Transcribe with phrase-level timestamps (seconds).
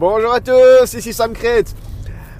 [0.00, 1.74] Bonjour à tous, ici Sam Crête.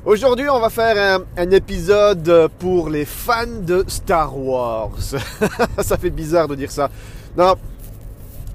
[0.06, 4.96] Aujourd'hui, on va faire un, épisode pour les fans de Star Wars.
[5.82, 6.88] ça fait bizarre de dire ça.
[7.36, 7.56] Non,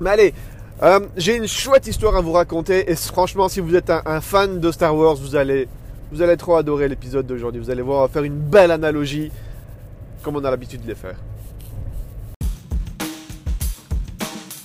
[0.02, 0.34] mais allez,
[0.82, 4.60] euh, j'ai une chouette histoire à vous raconter et franchement, si vous êtes un, fan
[4.60, 5.68] de Star Wars, vous allez,
[6.12, 7.62] vous allez trop adorer l'épisode d'aujourd'hui.
[7.62, 9.32] Vous allez voir, on va faire une belle analogie,
[10.24, 11.18] comme on a l'habitude de les faire.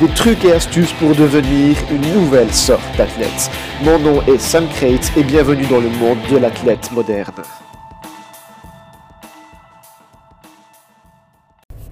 [0.00, 3.50] des trucs et astuces pour devenir une nouvelle sorte d'athlète.
[3.82, 7.42] Mon nom est Sam Crate et bienvenue dans le monde de l'athlète moderne.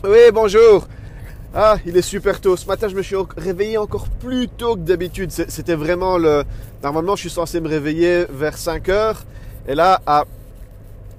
[0.04, 0.86] Oui, bonjour.
[1.52, 2.56] Ah, il est super tôt.
[2.56, 5.32] Ce matin, je me suis réveillé encore plus tôt que d'habitude.
[5.32, 6.44] C'était vraiment le...
[6.84, 9.16] Normalement, je suis censé me réveiller vers 5 h
[9.66, 10.24] Et là, à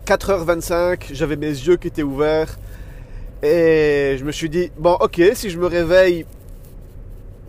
[0.06, 2.58] 4h25, j'avais mes yeux qui étaient ouverts.
[3.44, 6.26] Et je me suis dit, bon, ok, si je me réveille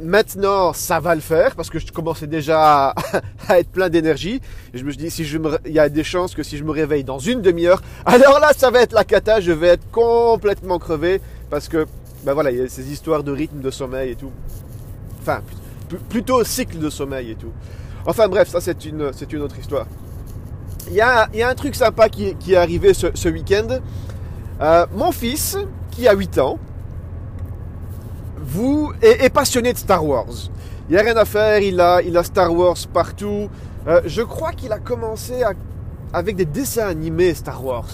[0.01, 2.95] maintenant, ça va le faire parce que je commençais déjà à,
[3.59, 4.41] être plein d'énergie.
[4.75, 5.23] Je me dit, si
[5.67, 8.53] il y a des chances que si je me réveille dans une demi-heure, alors là,
[8.57, 11.87] ça va être la cata, je vais être complètement crevé parce que,
[12.25, 14.33] ben voilà, il y a ces histoires de rythme de sommeil et tout.
[15.23, 15.41] Enfin,
[16.09, 17.53] plutôt cycle de sommeil et tout.
[18.07, 19.87] Enfin bref, ça c'est une, autre histoire.
[20.89, 23.81] Il y a, un truc sympa qui, est arrivé ce, ce week-end.
[24.61, 25.59] Euh, mon fils,
[25.91, 26.59] qui a 8 ans,
[28.49, 30.51] vous est, passionné de Star Wars.
[30.89, 33.49] Il n'y a rien à faire, il a, il a Star Wars partout.
[33.87, 35.43] Euh, je crois qu'il a commencé
[36.13, 37.91] avec des dessins animés Star Wars.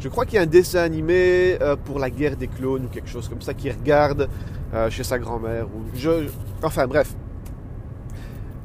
[0.00, 2.88] Je crois qu'il y a un dessin animé euh, pour la guerre des clones ou
[2.88, 4.28] quelque chose comme ça qu'il regarde
[4.90, 5.66] chez sa grand-mère.
[5.94, 6.26] Je,
[6.62, 7.14] enfin bref,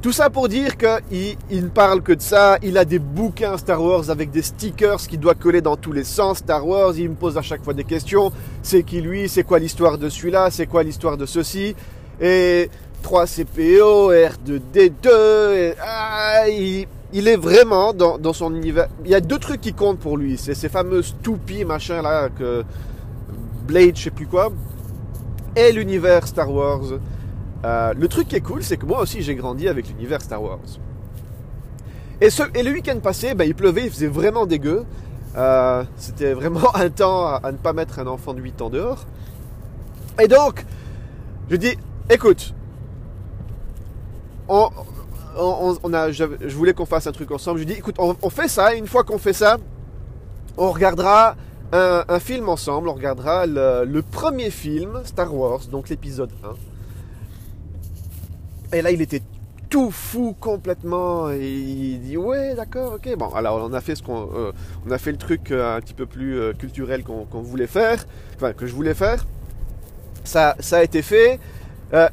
[0.01, 2.57] tout ça pour dire qu'il il ne parle que de ça.
[2.63, 6.03] Il a des bouquins Star Wars avec des stickers qu'il doit coller dans tous les
[6.03, 6.93] sens Star Wars.
[6.97, 8.31] Il me pose à chaque fois des questions.
[8.63, 9.29] C'est qui lui?
[9.29, 10.49] C'est quoi l'histoire de celui-là?
[10.49, 11.75] C'est quoi l'histoire de ceci?
[12.19, 12.69] Et
[13.03, 15.75] 3CPO, R2D2.
[15.79, 18.87] ah, il, est vraiment dans, son univers.
[19.05, 20.37] Il y a deux trucs qui comptent pour lui.
[20.37, 22.63] C'est ces fameuses toupies machin là que
[23.67, 24.51] Blade, je sais plus quoi,
[25.55, 26.99] et l'univers Star Wars.
[27.63, 30.41] Euh, le truc qui est cool, c'est que moi aussi j'ai grandi avec l'univers Star
[30.41, 30.59] Wars.
[32.21, 34.85] Et, le week-end passé, ben, il pleuvait, il faisait vraiment dégueu.
[35.37, 39.05] Euh, c'était vraiment un temps à, ne pas mettre un enfant de 8 ans dehors.
[40.21, 40.65] Et donc,
[41.49, 41.75] je dis,
[42.09, 42.53] écoute,
[44.47, 44.69] on,
[45.93, 47.59] a, je, voulais qu'on fasse un truc ensemble.
[47.59, 48.75] Je dis, écoute, on, fait ça.
[48.75, 49.57] Et une fois qu'on fait ça,
[50.57, 51.35] on regardera
[51.71, 52.89] un, film ensemble.
[52.89, 56.70] On regardera le, le premier film, Star Wars, donc l'épisode 1.
[58.73, 59.21] Et là, il était
[59.71, 61.31] tout fou complètement.
[61.31, 63.17] Il dit ouais, d'accord, ok.
[63.17, 64.51] Bon, alors on a fait ce qu'on, euh,
[64.91, 68.05] a fait le truc euh, un petit peu plus euh, culturel qu'on voulait faire,
[68.35, 69.25] enfin que je voulais faire.
[70.23, 71.39] Ça, ça a été fait.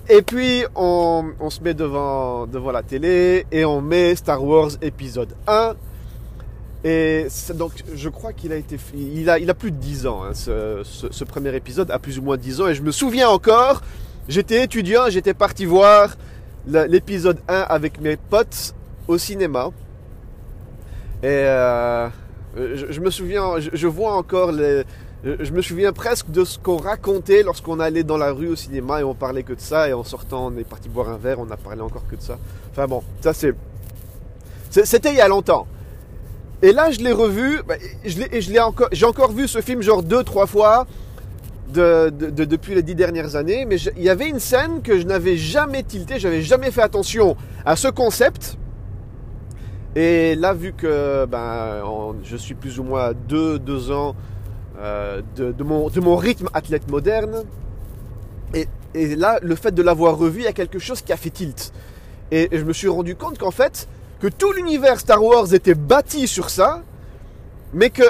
[0.08, 5.74] et puis on, se met devant, la télé et on met Star Wars épisode 1.
[6.84, 10.22] Et donc je crois qu'il a été, il a, il a plus de 10 ans.
[10.24, 12.68] Hein, ce, premier épisode a plus ou moins 10 ans.
[12.68, 13.82] Et je me souviens encore,
[14.28, 16.16] j'étais étudiant, j'étais parti voir
[16.66, 18.74] l'épisode 1 avec mes potes
[19.06, 19.70] au cinéma.
[21.22, 22.08] Et euh,
[22.56, 24.84] je, me souviens, je, vois encore les.
[25.24, 29.00] Je me souviens presque de ce qu'on racontait lorsqu'on allait dans la rue au cinéma
[29.00, 29.88] et on parlait que de ça.
[29.88, 32.22] Et en sortant, on est parti boire un verre, on a parlé encore que de
[32.22, 32.38] ça.
[32.70, 33.54] Enfin bon, ça c'est.
[34.70, 35.66] C'était il y a longtemps.
[36.60, 37.62] Et là, je l'ai revu.
[37.66, 38.88] Bah, je l'ai encore.
[38.92, 40.86] J'ai encore vu ce film genre deux, trois fois
[41.72, 45.36] de, depuis les dix dernières années, mais il y avait une scène que je n'avais
[45.36, 48.56] jamais tilté, j'avais jamais fait attention à ce concept.
[49.96, 51.82] Et là, vu que ben,
[52.22, 54.14] je suis plus ou moins deux, deux ans
[54.78, 57.44] euh, de, mon, de mon rythme athlète moderne,
[58.54, 61.16] et, et là, le fait de l'avoir revu, il y a quelque chose qui a
[61.16, 61.72] fait tilt.
[62.30, 63.88] Et je me suis rendu compte qu'en fait,
[64.20, 66.82] que tout l'univers Star Wars était bâti sur ça,
[67.72, 68.04] mais que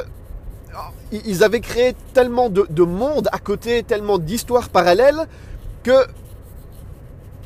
[1.13, 5.27] ils avaient créé tellement de, de mondes à côté, tellement d'histoires parallèles
[5.83, 6.07] que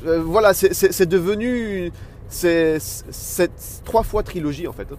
[0.05, 1.91] euh, voilà, c'est devenu
[2.27, 2.79] c'est
[3.85, 4.87] trois fois trilogie en fait.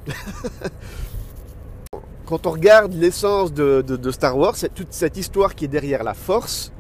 [2.26, 6.72] Quand on regarde l'essence de, Star Wars, toute cette histoire qui est derrière la Force.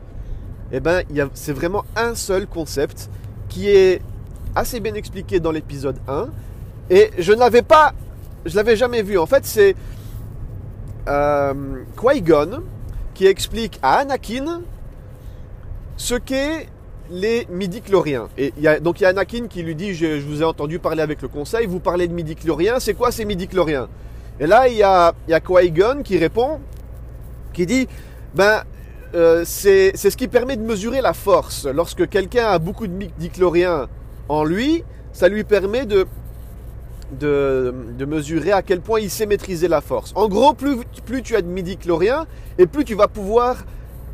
[0.72, 1.02] Eh ben,
[1.34, 3.10] c'est vraiment un seul concept
[3.48, 4.00] qui est
[4.56, 6.28] assez bien expliqué dans l'épisode 1.
[6.88, 7.92] Et je n'avais pas,
[8.46, 9.18] je l'avais jamais vu.
[9.18, 9.76] En fait, c'est
[11.08, 11.54] euh,
[13.14, 14.62] qui explique à Anakin
[15.96, 16.68] ce qu'est
[17.10, 18.28] les midi-chloriens.
[18.38, 20.78] Et y a, donc il y a Anakin qui lui dit, je, vous ai entendu
[20.78, 23.88] parler avec le conseil, vous parlez de midi-chloriens, c'est quoi ces midi-chloriens?
[24.40, 26.60] Et là, il y a, y a Qui-Gon qui répond,
[27.52, 27.86] qui dit,
[28.34, 28.62] ben,
[29.14, 31.66] euh, c'est ce qui permet de mesurer la force.
[31.66, 33.88] Lorsque quelqu'un a beaucoup de midi-chloriens
[34.28, 36.06] en lui, ça lui permet de,
[37.14, 40.12] de, mesurer à quel point il sait maîtriser la force.
[40.14, 42.26] En gros, plus, plus tu as de midi-chloriens,
[42.58, 43.64] et plus tu vas pouvoir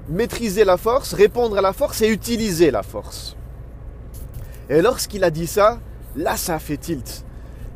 [0.09, 3.37] maîtriser la force, répondre à la force et utiliser la force.
[4.69, 5.81] Et lorsqu'il a dit ça,
[6.17, 7.25] là ça a fait tilt.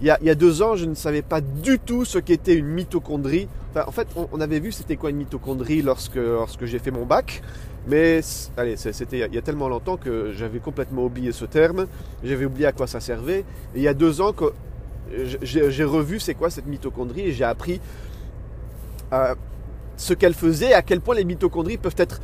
[0.00, 2.18] Il y a, il y a deux ans, je ne savais pas du tout ce
[2.18, 3.48] qu'était une mitochondrie.
[3.70, 7.04] Enfin, en fait, on, avait vu c'était quoi une mitochondrie lorsque, lorsque j'ai fait mon
[7.04, 7.42] bac.
[7.86, 8.20] Mais
[8.56, 11.86] allez, c'était il y a tellement longtemps que j'avais complètement oublié ce terme.
[12.22, 13.40] J'avais oublié à quoi ça servait.
[13.74, 14.32] Et il y a deux ans
[15.42, 17.80] j'ai revu c'est quoi cette mitochondrie et j'ai appris
[19.12, 19.34] euh,
[19.96, 22.20] ce qu'elle faisait à quel point les mitochondries peuvent être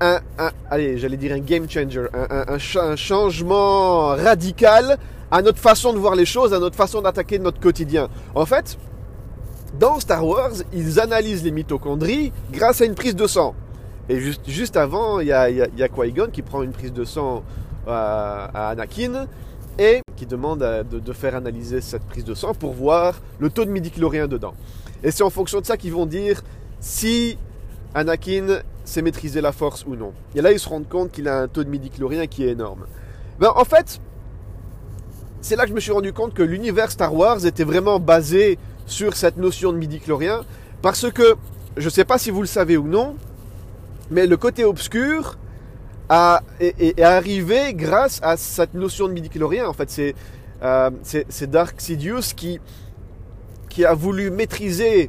[0.00, 0.20] un,
[0.68, 4.98] allez, j'allais dire un game changer, un, un, changement radical
[5.30, 8.08] à notre façon de voir les choses, à notre façon d'attaquer notre quotidien.
[8.34, 8.76] En fait,
[9.78, 13.54] dans Star Wars, ils analysent les mitochondries grâce à une prise de sang.
[14.08, 15.88] Et juste, juste avant, il y a, y a
[16.32, 17.44] qui prend une prise de sang
[17.86, 19.26] à, à Anakin
[19.78, 23.70] et qui demande de, faire analyser cette prise de sang pour voir le taux de
[23.70, 24.54] midi-chlorien dedans.
[25.02, 26.42] Et c'est en fonction de ça qu'ils vont dire
[26.80, 27.38] si
[27.94, 30.12] Anakin sait maîtriser la force ou non.
[30.34, 32.86] Et là, ils se rendent compte qu'il a un taux de midi-chlorien qui est énorme.
[33.38, 34.00] Ben, en fait,
[35.40, 38.58] c'est là que je me suis rendu compte que l'univers Star Wars était vraiment basé
[38.86, 40.42] sur cette notion de midi-chlorien.
[40.82, 41.36] Parce que,
[41.76, 43.16] je ne sais pas si vous le savez ou non,
[44.10, 45.38] mais le côté obscur
[46.14, 49.66] a, est, arrivé grâce à cette notion de midi-chlorien.
[49.66, 50.14] En fait, c'est
[50.62, 50.90] euh,
[51.48, 52.60] Dark Sidious qui,
[53.82, 55.08] a voulu maîtriser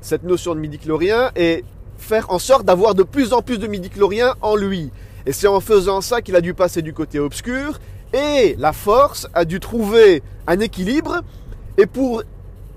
[0.00, 1.64] cette notion de midi-chlorien et
[1.98, 4.92] faire en sorte d'avoir de plus en plus de midi-chloriens en lui.
[5.26, 7.80] Et c'est en faisant ça qu'il a dû passer du côté obscur
[8.12, 11.22] et la force a dû trouver un équilibre
[11.76, 12.22] et pour,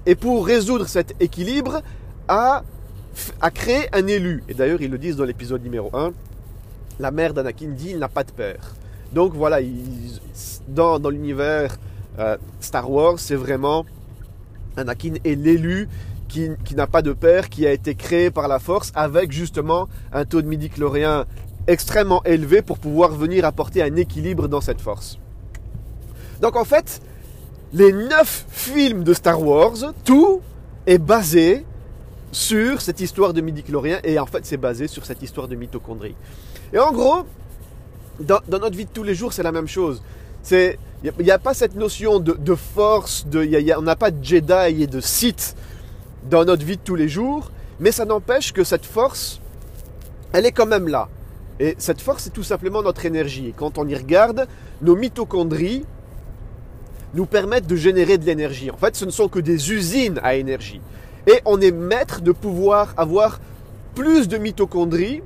[0.07, 1.83] et pour résoudre cet équilibre
[2.27, 2.63] a,
[3.39, 4.43] a créé un élu.
[4.49, 6.11] Et d'ailleurs ils le disent dans l'épisode numéro 1,
[6.99, 8.75] la mère d'Anakin dit il n'a pas de père.
[9.13, 9.59] Donc voilà,
[10.67, 11.77] dans, dans l'univers
[12.19, 13.85] euh, Star Wars, c'est vraiment
[14.77, 15.89] Anakin est l'élu
[16.29, 20.23] qui, n'a pas de père, qui a été créé par la force avec justement un
[20.23, 21.25] taux de midi-chlorien
[21.67, 25.19] extrêmement élevé pour pouvoir venir apporter un équilibre dans cette force.
[26.41, 27.01] Donc en fait,
[27.73, 30.41] les neuf films de Star Wars, tout
[30.87, 31.65] est basé
[32.31, 36.15] sur cette histoire de midi-chlorien et en fait c'est basé sur cette histoire de mitochondrie.
[36.73, 37.23] Et en gros,
[38.19, 40.01] dans, notre vie de tous les jours, c'est la même chose.
[40.43, 44.83] C'est il n'y a, pas cette notion de, force, de, on n'a pas de Jedi
[44.83, 45.55] et de Sith
[46.29, 49.41] dans notre vie de tous les jours, mais ça n'empêche que cette force,
[50.31, 51.09] elle est quand même là.
[51.59, 53.47] Et cette force, c'est tout simplement notre énergie.
[53.47, 54.47] Et quand on y regarde,
[54.83, 55.85] nos mitochondries
[57.15, 58.69] nous permettent de générer de l'énergie.
[58.69, 60.81] En fait, ce ne sont que des usines à énergie.
[61.25, 63.39] Et on est maître de pouvoir avoir
[63.95, 65.21] plus de mitochondries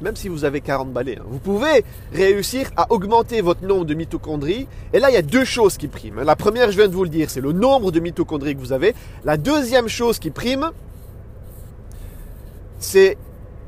[0.00, 1.18] même si vous avez 40 balais.
[1.18, 1.24] Hein.
[1.28, 4.68] Vous pouvez réussir à augmenter votre nombre de mitochondries.
[4.92, 6.22] Et là, il y a deux choses qui priment.
[6.22, 8.72] La première, je viens de vous le dire, c'est le nombre de mitochondries que vous
[8.72, 8.94] avez.
[9.24, 10.70] La deuxième chose qui prime,
[12.78, 13.16] c'est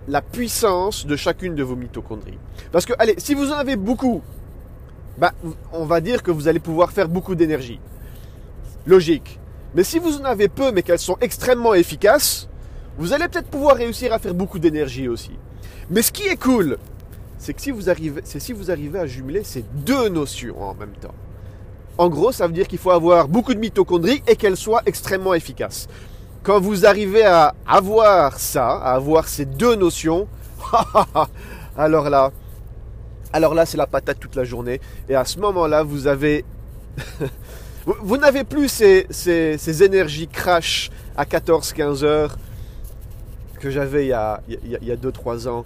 [0.07, 2.39] la puissance de chacune de vos mitochondries.
[2.73, 4.23] Parce que, allez, si vous en avez beaucoup,
[5.19, 5.33] bah,
[5.73, 7.81] on va dire que vous allez pouvoir faire beaucoup d'énergie.
[8.87, 9.39] Logique.
[9.75, 12.49] Mais si vous en avez peu, mais qu'elles sont extrêmement efficaces,
[12.99, 15.33] vous allez peut-être pouvoir réussir à faire beaucoup d'énergie aussi.
[15.91, 16.79] Mais ce qui est cool,
[17.39, 20.75] c'est que si vous arrivez, c'est si vous arrivez à jumeler ces deux notions en
[20.75, 21.15] même temps.
[21.97, 25.35] En gros, ça veut dire qu'il faut avoir beaucoup de mitochondries et qu'elles soient extrêmement
[25.35, 25.89] efficaces.
[26.43, 30.29] Quand vous arrivez à avoir ça, à avoir ces deux notions,
[31.77, 32.31] alors là,
[33.33, 34.81] alors là, c'est la patate toute la journée.
[35.09, 36.45] Et à ce moment-là, vous avez,
[37.87, 42.37] vous, n'avez plus ces, ces, énergies crash à 14-15 heures
[43.59, 45.65] que j'avais il y a 2-3 ans,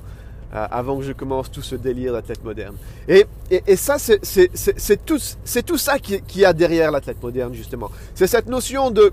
[0.55, 2.77] euh, avant que je commence tout ce délire d'athlète moderne.
[3.09, 7.91] Et, et, ça, c'est tout, ça qui, qui a derrière l'athlète moderne, justement.
[8.15, 9.13] C'est cette notion de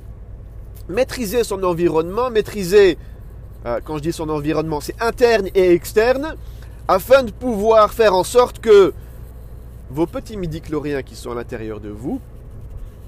[0.90, 2.98] maîtriser son environnement, maîtriser,
[3.66, 6.36] euh, quand je dis son environnement, c'est interne et externe,
[6.90, 8.94] afin de pouvoir faire en sorte que
[9.92, 12.20] vos petits midi-chloriens qui sont à l'intérieur de vous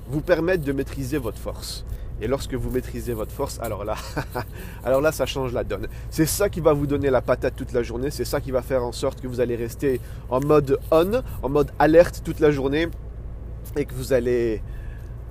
[0.08, 1.84] vous permettent de maîtriser votre force.
[2.22, 3.96] Et lorsque vous maîtrisez votre force, alors là,
[4.86, 5.88] alors là, ça change la donne.
[6.12, 8.12] C'est ça qui va vous donner la patate toute la journée.
[8.12, 10.00] C'est ça qui va faire en sorte que vous allez rester
[10.30, 12.88] en mode on, en mode alerte toute la journée,
[13.76, 14.62] et que vous allez,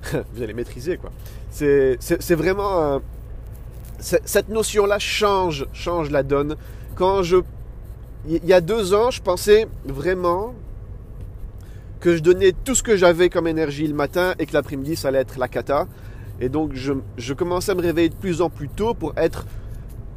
[0.33, 1.11] vous allez maîtriser quoi.
[1.49, 3.01] C'est vraiment,
[3.99, 6.55] cette notion-là change, change la donne.
[6.95, 7.37] Quand je,
[8.27, 10.53] il y a deux ans, je pensais vraiment
[11.99, 15.09] que je donnais tout ce que j'avais comme énergie le matin et que l'après-midi ça
[15.09, 15.87] allait être la cata.
[16.41, 19.45] Et donc je, je, commençais à me réveiller de plus en plus tôt pour être,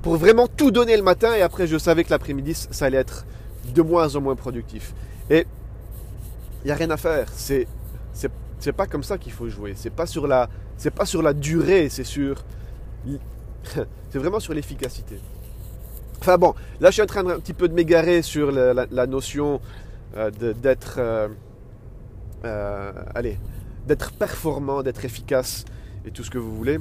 [0.03, 3.27] pour vraiment tout donner le matin et après je savais que l'après-midi ça allait être
[3.75, 4.95] de moins en moins productif.
[5.29, 5.47] Et
[6.65, 7.29] il n'y a rien à faire.
[7.35, 7.69] C'est,
[8.13, 9.75] c'est, pas comme ça qu'il faut jouer.
[9.77, 12.43] C'est pas sur la, c'est pas sur la durée, c'est sur,
[13.65, 15.19] c'est vraiment sur l'efficacité.
[16.21, 19.61] Enfin bon, là je suis en train un petit peu de m'égarer sur la, notion
[20.17, 21.29] euh, d'être, euh,
[22.47, 23.39] euh, allez,
[23.87, 25.67] d'être performant, d'être efficace
[26.07, 26.79] et tout ce que vous voulez.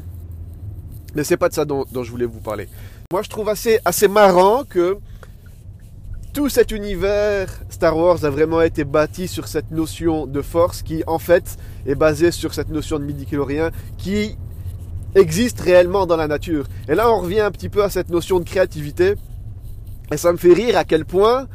[1.16, 2.68] Mais c'est pas de ça dont, je voulais vous parler.
[3.12, 4.98] Moi, je trouve assez, assez marrant que
[6.34, 11.04] tout cet univers Star Wars a vraiment été bâti sur cette notion de force qui,
[11.06, 14.36] en fait, est basée sur cette notion de midi-chlorien qui
[15.14, 16.66] existe réellement dans la nature.
[16.88, 19.14] Et là, on revient un petit peu à cette notion de créativité.
[20.12, 21.48] Et ça me fait rire à quel point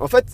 [0.00, 0.24] en fait,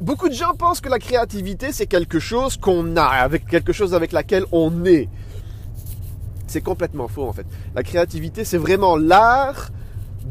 [0.00, 3.92] beaucoup de gens pensent que la créativité, c'est quelque chose qu'on a, avec quelque chose
[3.94, 5.10] avec laquelle on est.
[6.46, 7.46] C'est complètement faux, en fait.
[7.74, 9.70] La créativité, c'est vraiment l'art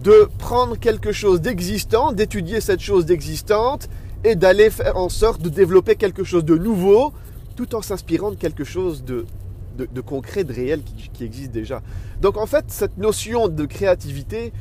[0.04, 3.88] de prendre quelque chose d'existant, d'étudier cette chose d'existante
[4.24, 7.14] et d'aller faire en sorte de développer quelque chose de nouveau
[7.56, 9.26] tout en s'inspirant de quelque chose de,
[9.78, 11.84] de, concret, de réel qui, qui, existe déjà.
[12.20, 14.54] Donc en fait, cette notion de créativité,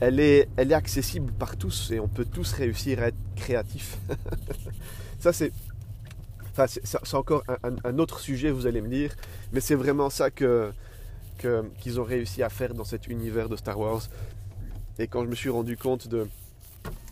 [0.00, 3.98] elle est, accessible par tous et on peut tous réussir à être créatifs.
[5.18, 5.52] ça, c'est,
[6.56, 9.14] enfin, encore un, autre sujet, vous allez me dire,
[9.52, 10.72] mais c'est vraiment ça que,
[11.80, 14.02] qu'ils ont réussi à faire dans cet univers de Star Wars.
[14.98, 16.28] Et quand je me suis rendu compte de,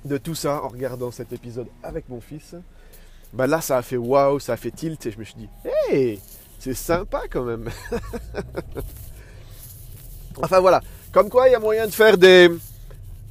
[0.05, 2.55] de tout ça en regardant cet épisode avec mon fils,
[3.33, 5.49] bah là, ça a fait waouh, ça a fait tilt et je me suis dit,
[5.65, 6.21] hey,
[6.59, 7.71] c'est sympa quand même.
[10.43, 10.81] enfin voilà,
[11.13, 12.51] comme quoi il y a moyen de faire des,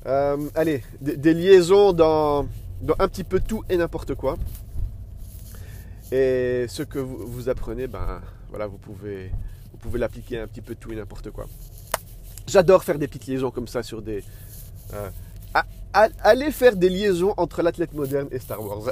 [0.05, 2.47] euh, allez, des, liaisons dans,
[2.99, 4.37] un petit peu tout et n'importe quoi.
[6.11, 9.31] Et ce que vous, apprenez, ben voilà, vous pouvez,
[9.71, 11.47] vous pouvez l'appliquer un petit peu tout et n'importe quoi.
[12.47, 14.23] J'adore faire des petites liaisons comme ça sur des.
[14.93, 15.09] Euh,
[15.93, 18.91] allez faire des liaisons entre l'athlète moderne et Star Wars.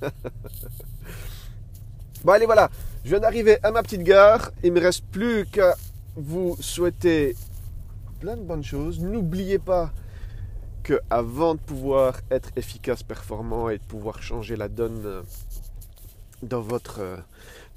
[2.24, 2.70] bon allez voilà,
[3.04, 4.50] je viens d'arriver à ma petite gare.
[4.62, 5.74] Il me reste plus qu'à
[6.16, 7.36] vous souhaiter
[8.20, 8.98] plein de bonnes choses.
[9.00, 9.92] N'oubliez pas
[10.82, 15.22] que avant de pouvoir être efficace, performant et de pouvoir changer la donne euh,
[16.42, 17.16] dans votre, euh,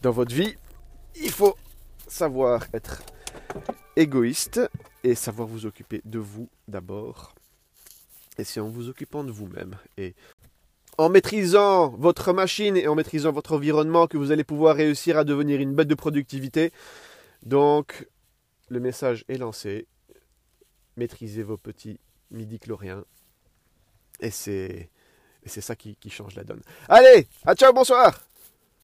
[0.01, 0.55] dans votre vie,
[1.15, 1.55] il faut
[2.07, 3.03] savoir être
[3.95, 4.61] égoïste
[5.03, 7.33] et savoir vous occuper de vous d'abord.
[8.37, 10.15] Et c'est en vous occupant de vous-même et
[10.97, 15.23] en maîtrisant votre machine et en maîtrisant votre environnement que vous allez pouvoir réussir à
[15.23, 16.71] devenir une bête de productivité.
[17.45, 18.07] Donc,
[18.69, 19.87] le message est lancé.
[20.97, 21.99] Maîtrisez vos petits
[22.33, 23.05] midi chlorien.
[24.19, 24.89] Et c'est,
[25.45, 26.61] c'est ça qui, qui change la donne.
[26.87, 28.13] Allez, à ciao, bonsoir